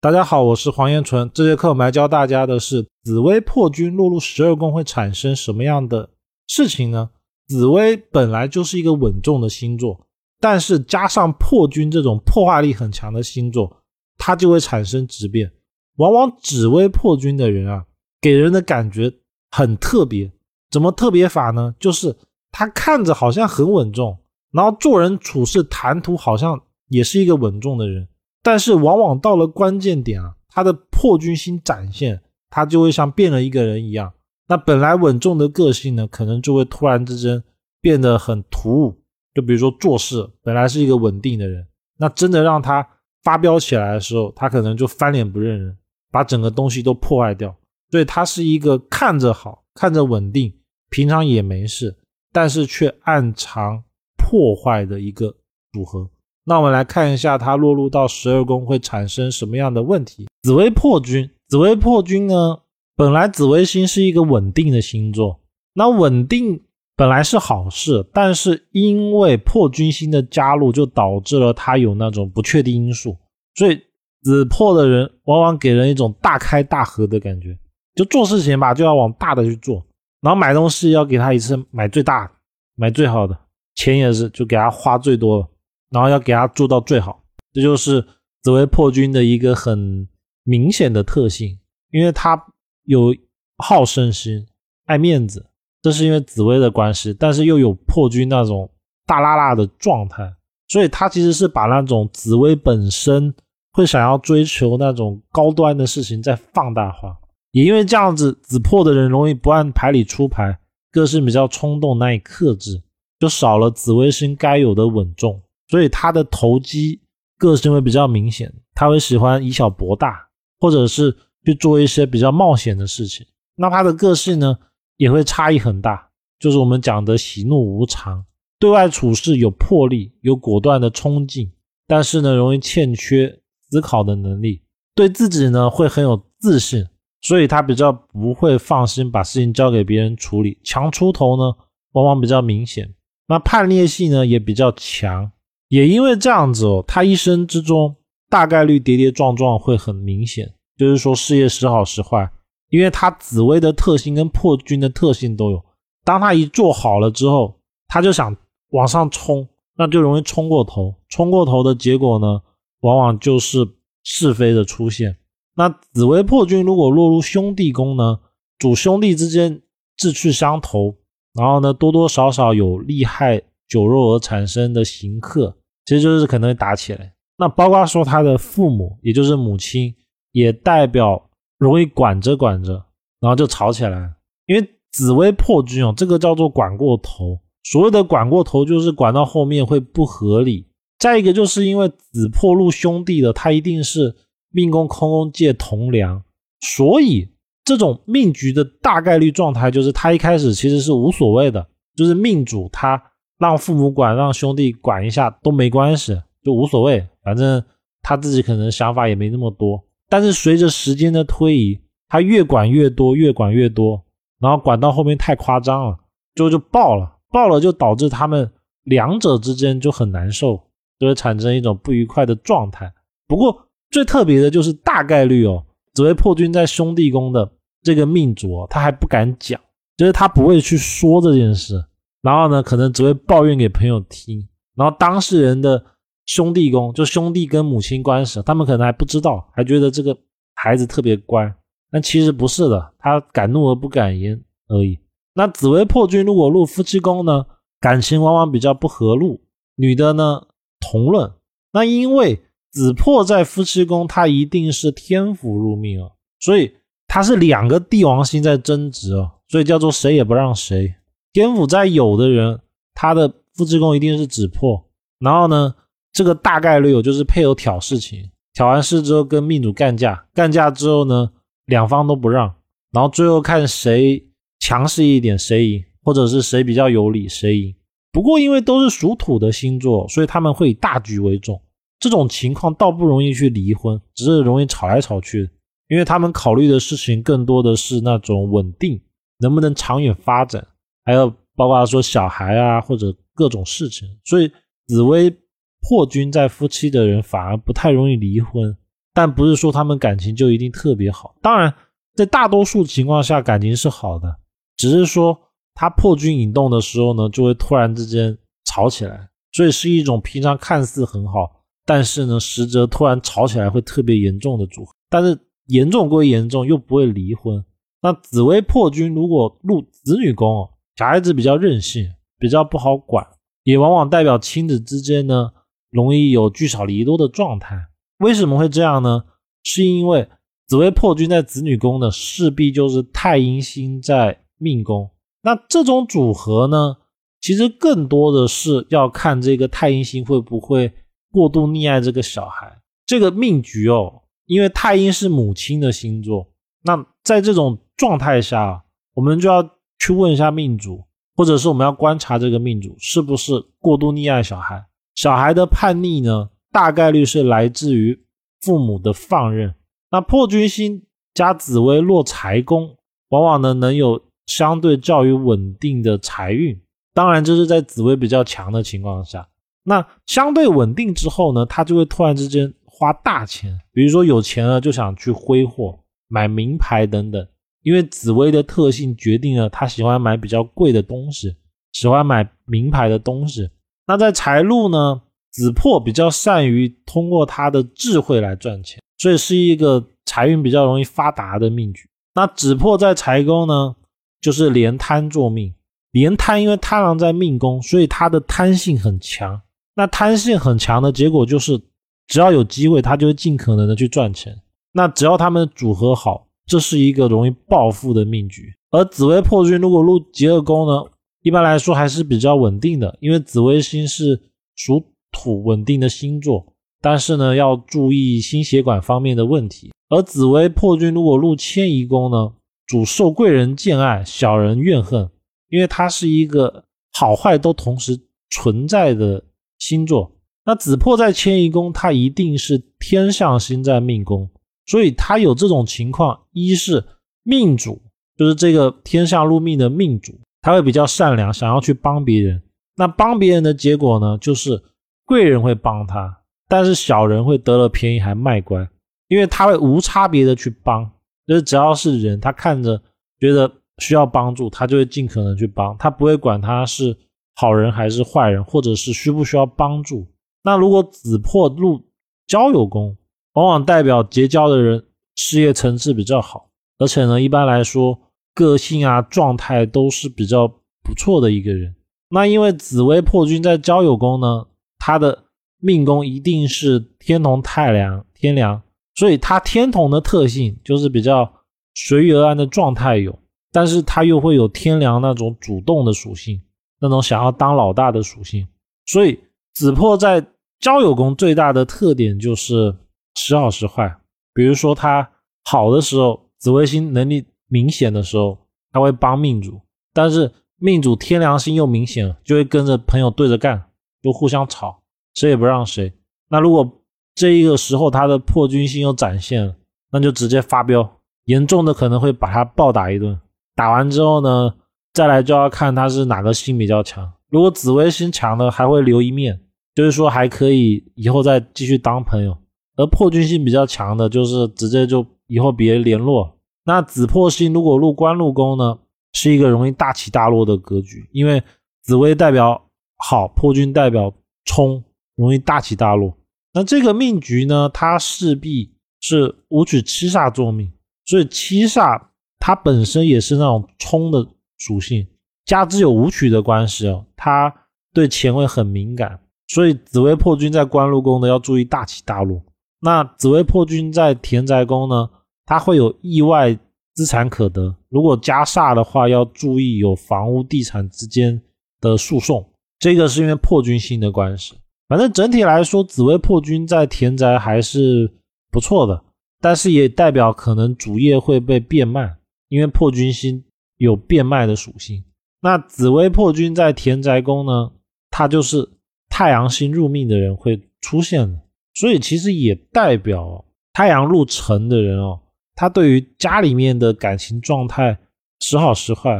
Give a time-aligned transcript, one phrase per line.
[0.00, 1.28] 大家好，我是黄彦纯。
[1.34, 6.10] 这节课我们来教大家的是紫微破军落入十二宫会产生什么样的
[6.46, 7.10] 事情呢？
[7.48, 10.06] 紫薇本来就是一个稳重的星座，
[10.38, 13.78] 但是加上破军这种破坏力很强的星座，
[14.16, 15.50] 它就会产生质变。
[15.96, 17.84] 往往紫微破军的人啊，
[18.20, 19.12] 给人的感觉
[19.50, 20.30] 很特别。
[20.70, 21.74] 怎么特别法呢？
[21.80, 22.14] 就是
[22.52, 24.16] 他看着好像很稳重，
[24.52, 28.06] 然后做人处事谈吐好像也是一个稳重的人。
[28.42, 32.20] 但是往往到了关键点啊，他的破军星展现，
[32.50, 34.12] 他就会像变了一个人一样。
[34.46, 37.42] 那本来稳重的个性呢，可能就会突然之间
[37.80, 39.02] 变得很突兀。
[39.34, 41.66] 就比如说做事本来是一个稳定的人，
[41.98, 42.86] 那真的让他
[43.22, 45.76] 发飙起来的时候，他可能就翻脸不认人，
[46.10, 47.54] 把整个东西都破坏掉。
[47.90, 50.52] 所以他是一个看着好看着稳定，
[50.90, 51.96] 平常也没事，
[52.32, 53.82] 但是却暗藏
[54.16, 55.34] 破坏的一个
[55.72, 56.08] 组合。
[56.48, 60.26] 那我们来看一下，它落入到十二宫会产生什么样的问题？
[60.42, 62.60] 紫微破军，紫微破军呢？
[62.96, 65.38] 本来紫微星是一个稳定的星座，
[65.74, 66.58] 那稳定
[66.96, 73.14] 本来是好事，但是因为破军星的加入，就导致了它有那种不确定因素。
[73.54, 73.78] 所以
[74.22, 77.58] 紫破的人往往给人一种大开大合的感觉，
[77.94, 79.84] 就做事情吧，就要往大的去做，
[80.22, 82.30] 然后买东西要给他一次买最大的，
[82.74, 83.38] 买最好的，
[83.74, 85.48] 钱也是就给他花最多的。
[85.90, 87.22] 然后要给他做到最好，
[87.52, 88.04] 这就是
[88.42, 90.08] 紫薇破军的一个很
[90.44, 91.58] 明显的特性，
[91.90, 92.42] 因为他
[92.84, 93.14] 有
[93.56, 94.46] 好胜心、
[94.86, 95.46] 爱面子，
[95.82, 98.70] 这是因为紫薇的关系，但是又有破军那种
[99.06, 100.34] 大拉拉的状态，
[100.68, 103.34] 所以他其实是把那种紫薇本身
[103.72, 107.16] 会想要追求那种高端的事情再放大化，
[107.52, 110.58] 也因为这样子，紫破的人容易不按牌理出牌，
[110.92, 112.82] 个性比较冲动，难以克制，
[113.18, 115.42] 就少了紫微星该有的稳重。
[115.68, 117.00] 所以他的投机
[117.38, 123.26] 个性会比较明显，他会喜欢以小博大，或者是去做一些比较冒险的事情。
[123.54, 124.58] 那他的个性呢，
[124.96, 128.24] 也会差异很大，就是我们讲的喜怒无常，
[128.58, 131.50] 对外处事有魄力，有果断的冲劲，
[131.86, 133.40] 但是呢，容易欠缺
[133.70, 134.62] 思考的能力，
[134.94, 136.86] 对自己呢会很有自信，
[137.20, 141.54] 所以他比较不会放心把事情交给别人处理，强出头呢
[141.92, 142.94] 往往比较明显。
[143.26, 145.30] 那叛逆性呢也比较强。
[145.68, 147.94] 也因为这样子哦，他一生之中
[148.30, 152.30] 大概率跌跌撞撞会很明显，就是说事业时好时坏，
[152.70, 155.62] 因为他紫薇的特性跟破军的特性都有。
[156.04, 157.54] 当他一做好了之后，
[157.86, 158.34] 他就想
[158.70, 159.46] 往上冲，
[159.76, 160.94] 那就容易冲过头。
[161.10, 162.40] 冲过头的结果呢，
[162.80, 163.58] 往往就是
[164.02, 165.18] 是非的出现。
[165.54, 168.20] 那紫薇破军如果落入兄弟宫呢，
[168.58, 169.60] 主兄弟之间
[169.98, 170.96] 志趣相投，
[171.34, 173.42] 然后呢多多少少有利害。
[173.68, 175.57] 酒肉而产生的刑克，
[175.88, 177.14] 其实就是可能会打起来。
[177.38, 179.94] 那包括说他的父母，也就是母亲，
[180.32, 182.72] 也代表容易管着管着，
[183.20, 184.12] 然后就吵起来。
[184.44, 187.40] 因为紫薇破军哦，这个叫做管过头。
[187.64, 190.68] 所谓的管过头，就是管到后面会不合理。
[190.98, 194.14] 再一个，就是因为紫破入兄弟的，他一定是
[194.50, 196.22] 命宫空宫借同梁，
[196.60, 197.26] 所以
[197.64, 201.66] 这种命局的大概率状态，就是他一开始其实是无所谓的，
[201.96, 203.02] 就是命主他。
[203.38, 207.06] 让父母管，让兄弟管一下都没关系，就无所谓。
[207.22, 207.62] 反正
[208.02, 209.82] 他自己可能想法也没那么多。
[210.08, 214.02] 但是随着时间的推移，他越管越多，越管越多，
[214.40, 215.96] 然后管到后面太夸张了，
[216.34, 217.16] 最后就爆了。
[217.30, 218.50] 爆了就导致他们
[218.84, 220.58] 两者之间就很难受，
[220.98, 222.90] 就会产生一种不愉快的状态。
[223.26, 225.62] 不过最特别的就是大概率哦，
[225.92, 229.60] 紫薇破军在兄弟宫的这个命主，他还不敢讲，
[229.98, 231.84] 就是他不会去说这件事。
[232.22, 234.48] 然后呢，可能只会抱怨给朋友听。
[234.74, 235.84] 然后当事人的
[236.26, 240.16] 兄弟宫，就兄弟跟母亲关系，他们可能还不知道，还觉得这个
[240.54, 241.52] 孩子特别乖。
[241.90, 244.98] 但其实不是的，他敢怒而不敢言而已。
[245.34, 247.46] 那紫薇破军如果入夫妻宫呢，
[247.80, 249.40] 感情往往比较不和睦。
[249.76, 250.42] 女的呢，
[250.80, 251.32] 同论。
[251.72, 252.42] 那因为
[252.72, 256.10] 紫破在夫妻宫，它一定是天府入命啊，
[256.40, 256.74] 所以
[257.06, 260.94] 它是两个帝王星在争执哦，所以叫做谁也不让谁。
[261.32, 262.60] 天府在有的人，
[262.94, 264.84] 他的夫妻宫一定是指破，
[265.18, 265.74] 然后呢，
[266.12, 271.30] 这个大概率有就是配偶挑事情，挑完事之后跟命主干架，干架之后呢，
[271.66, 272.54] 两方都不让，
[272.92, 274.26] 然后最后看谁
[274.58, 277.74] 强势一点谁赢，或者是谁比较有理谁赢。
[278.10, 281.60] 不过因为都是属土的星座，所以他们会以大局为重，
[282.00, 285.48] 这种情况倒不容易去离婚，只是容易吵来吵去，
[285.88, 289.00] 因为他们考虑的事情更多的是那种稳定，
[289.38, 290.66] 能不能长远发展。
[291.08, 294.52] 还有包括说小孩啊，或者各种事情，所以
[294.88, 295.34] 紫薇
[295.80, 298.76] 破军在夫妻的人反而不太容易离婚。
[299.14, 301.34] 但不是说他们感情就一定特别好。
[301.40, 301.72] 当然，
[302.14, 304.36] 在大多数情况下感情是好的，
[304.76, 305.34] 只是说
[305.74, 311.50] 他破军引动的时候呢，就会突然之间吵起来，所以是一种平常看似很好，
[311.86, 314.92] 但是呢，实则突然吵起来会特别严重的组合。
[315.08, 315.38] 但是
[315.68, 317.64] 严重归严重，又不会离婚。
[318.02, 323.24] 那紫薇破军如果入子女宫，小孩子比较任性，比较不好管，
[323.62, 325.52] 也往往代表亲子之间呢
[325.90, 327.76] 容易有聚少离多的状态。
[328.18, 329.22] 为什么会这样呢？
[329.62, 330.28] 是因为
[330.66, 335.08] 紫薇破军在子女宫呢，势必就是太阴星在命宫。
[335.42, 336.96] 那这种组合呢，
[337.40, 340.92] 其实更多的是要看这个太阴星会不会
[341.30, 342.76] 过度溺爱这个小孩。
[343.06, 346.48] 这个命局哦，因为太阴是母亲的星座，
[346.82, 348.82] 那在这种状态下，
[349.14, 349.62] 我们就要
[349.98, 351.04] 去问一下命主，
[351.36, 354.84] 或者是我们要观察这个命主是不是过度溺爱小孩。
[355.14, 358.18] 小孩的叛逆呢，大概率是来自于
[358.60, 359.74] 父母的放任。
[360.10, 361.02] 那破军星
[361.34, 362.96] 加紫薇落财宫，
[363.28, 366.80] 往往呢能有相对较于稳定的财运。
[367.12, 369.48] 当然，这是在紫薇比较强的情况下。
[369.82, 375.98] 那相对稳定之后呢，他就会突然之间花大钱，比如说有钱了就想去挥霍。
[376.30, 377.48] 买名牌等等，
[377.88, 381.56] 因为紫薇的特性决定了他喜欢买比较贵的东西，
[381.92, 383.70] 喜欢买名牌的东西。
[384.06, 392.06] 那在财路呢，紫破比较善于通过他的智慧来赚钱，所以是一个财运比较容易发达的命局。
[392.34, 393.96] 那紫破在财宫呢，
[394.42, 395.72] 就是连贪做命，
[396.10, 399.58] 连贪因为贪狼在命宫，所以他的贪性很强。
[399.94, 401.80] 那贪性很强的结果就是，
[402.26, 404.54] 只要有机会，他就会尽可能的去赚钱。
[404.92, 408.72] 那只要他们组合好，这是一个容易暴富的命局。
[408.90, 411.02] 而紫薇破军如果入极恶宫呢，
[411.42, 414.40] 一般来说还是比较稳定的，因为紫微星是
[414.76, 416.74] 属土稳定的星座。
[417.00, 419.92] 但是呢，要注意心血管方面的问题。
[420.08, 422.52] 而紫薇破军如果入迁移宫呢，
[422.86, 425.30] 主受贵人见爱，小人怨恨，
[425.68, 428.18] 因为它是一个好坏都同时
[428.50, 429.44] 存在的
[429.78, 430.32] 星座。
[430.64, 434.50] 那紫破在迁移宫，它一定是天象星在命宫。
[434.88, 437.04] 所以他有这种情况，一是
[437.42, 438.00] 命主，
[438.38, 440.32] 就是这个天下入命的命主，
[440.62, 442.62] 他会比较善良，想要去帮别人。
[442.96, 444.82] 那帮别人的结果呢，就是
[445.26, 448.88] 贵人会帮他，但是小人会得了便宜还卖乖，
[449.28, 451.08] 因为他会无差别的去帮，
[451.46, 452.98] 就是只要是人，他看着
[453.38, 457.14] 觉得需要帮助，他就会尽可能去帮，他不会管他是
[457.56, 460.26] 好人还是坏人，或者是需不需要帮助。
[460.64, 462.02] 那如果子破入
[462.46, 463.14] 交友宫。
[463.58, 468.16] 往往代表结交的人事业层次比较好，而且呢，一般来说
[468.54, 470.68] 个性啊状态都是比较
[471.02, 471.92] 不错的一个人。
[472.28, 474.64] 那因为紫薇破军在交友宫呢，
[475.00, 475.46] 他的
[475.80, 478.80] 命宫一定是天同太良天梁，
[479.16, 481.52] 所以他天同的特性就是比较
[481.96, 483.36] 随遇而安的状态有，
[483.72, 486.62] 但是他又会有天良那种主动的属性，
[487.00, 488.68] 那种想要当老大的属性。
[489.06, 489.40] 所以
[489.74, 490.46] 紫破在
[490.78, 492.94] 交友宫最大的特点就是。
[493.38, 494.16] 时好时坏，
[494.52, 495.30] 比如说他
[495.64, 498.58] 好的时候，紫微星能力明显的时候，
[498.90, 499.74] 他会帮命主；
[500.12, 503.84] 但是命主天良心又明显，就会跟着朋友对着干，
[504.20, 505.00] 就互相吵，
[505.34, 506.12] 谁也不让谁。
[506.50, 507.00] 那如果
[507.36, 509.76] 这一个时候他的破军星又展现了，
[510.10, 511.08] 那就直接发飙，
[511.44, 513.40] 严重的可能会把他暴打一顿。
[513.76, 514.74] 打完之后呢，
[515.12, 517.32] 再来就要看他是哪个星比较强。
[517.50, 519.60] 如果紫微星强的，还会留一面，
[519.94, 522.58] 就是说还可以以后再继续当朋友。
[522.98, 526.58] 而破军星比较强的，就是直接就以后别联络。
[526.84, 528.98] 那紫破星如果入官禄宫呢，
[529.32, 531.62] 是一个容易大起大落的格局，因为
[532.02, 535.04] 紫薇代表好，破军代表冲，
[535.36, 536.36] 容易大起大落。
[536.74, 540.90] 那这个命局呢，它势必是武曲七煞作命，
[541.24, 542.20] 所以七煞
[542.58, 544.44] 它本身也是那种冲的
[544.78, 545.24] 属性，
[545.64, 547.72] 加之有武曲的关系哦，它
[548.12, 549.38] 对钱会很敏感，
[549.68, 552.60] 所以紫薇破军在官禄宫呢，要注意大起大落。
[553.00, 555.30] 那紫薇破军在田宅宫呢，
[555.64, 556.76] 它会有意外
[557.14, 557.94] 资产可得。
[558.08, 561.60] 如果加煞的话，要注意有房屋地产之间
[562.00, 562.68] 的诉讼。
[562.98, 564.74] 这个是因为破军星的关系。
[565.08, 568.30] 反正整体来说，紫薇破军在田宅还是
[568.70, 569.22] 不错的，
[569.60, 572.36] 但是也代表可能主业会被变卖，
[572.68, 573.64] 因为破军星
[573.96, 575.22] 有变卖的属性。
[575.60, 577.92] 那紫薇破军在田宅宫呢，
[578.30, 578.88] 它就是
[579.28, 581.58] 太阳星入命的人会出现的。
[581.98, 585.40] 所以其实也代表太阳入城的人哦，
[585.74, 588.16] 他对于家里面的感情状态
[588.60, 589.32] 时好时坏，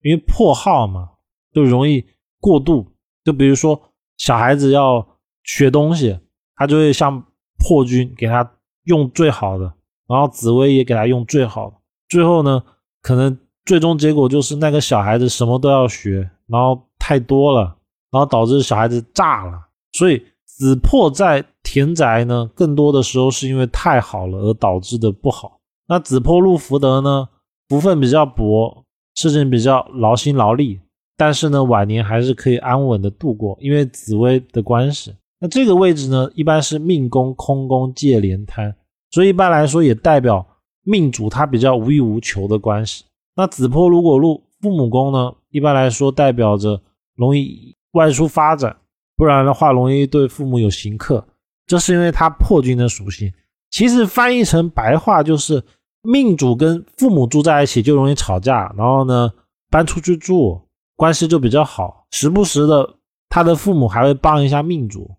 [0.00, 1.10] 因为破耗嘛，
[1.52, 2.02] 就容易
[2.40, 2.90] 过度。
[3.22, 3.78] 就比如说
[4.16, 5.06] 小孩子要
[5.44, 6.18] 学东西，
[6.54, 7.22] 他就会像
[7.58, 8.50] 破军给他
[8.84, 9.70] 用最好的，
[10.08, 11.76] 然后紫薇也给他用最好的，
[12.08, 12.62] 最后呢，
[13.02, 17.76] 可能最终结果就是那个小孩子什么都要学，然后太多了，
[18.10, 19.68] 然后导致小孩子炸了。
[19.92, 21.44] 所以子破在
[21.76, 25.58] 田宅呢，更多的时候是因为太好了而导致的不好。
[25.86, 27.28] 那子破入福德呢，
[27.68, 28.82] 福分比较薄，
[29.14, 30.80] 事情比较劳心劳力，
[31.18, 35.14] 但是呢，晚年还是可以安稳的度过，因为紫薇的关系。
[35.38, 38.74] 那这个位置呢，一般是命宫空宫借连贪，
[39.10, 40.46] 所以一般来说也代表
[40.82, 43.04] 命主他比较无欲无求的关系。
[43.34, 46.80] 那子破如果入父母宫呢，一般来说代表着
[47.16, 48.74] 容易外出发展，
[49.14, 51.22] 不然的话容易对父母有刑克，
[51.66, 53.32] 这是因为他破军的属性。
[53.70, 55.62] 其实翻译成白话就是
[56.02, 59.30] 命主跟父母住在一起就容易吵架，然后呢
[59.70, 60.60] 搬出去住
[60.94, 62.94] 关系就比较好，时不时的
[63.28, 65.16] 他的父母还会帮一下命主。